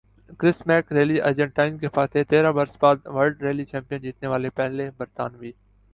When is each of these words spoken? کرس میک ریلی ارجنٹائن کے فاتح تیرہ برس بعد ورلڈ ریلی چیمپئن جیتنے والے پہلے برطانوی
کرس 0.39 0.61
میک 0.67 0.91
ریلی 0.93 1.19
ارجنٹائن 1.21 1.77
کے 1.77 1.87
فاتح 1.95 2.23
تیرہ 2.29 2.51
برس 2.51 2.77
بعد 2.81 3.05
ورلڈ 3.05 3.41
ریلی 3.43 3.65
چیمپئن 3.65 4.01
جیتنے 4.01 4.27
والے 4.27 4.49
پہلے 4.55 4.89
برطانوی 4.97 5.51